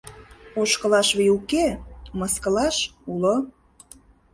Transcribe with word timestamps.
Ошкылаш 0.61 1.09
вий 1.17 1.31
уке, 1.37 1.65
мыскылаш— 2.19 2.77
уло. 3.11 3.35